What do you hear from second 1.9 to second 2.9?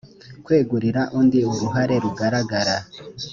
rugaragara